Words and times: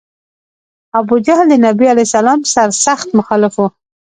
ابوجهل 0.99 1.47
د 1.49 1.53
نبي 1.65 1.85
علیه 1.93 2.05
السلام 2.09 2.39
سر 2.53 2.69
سخت 2.85 3.07
مخالف 3.19 3.53
و. 3.57 3.61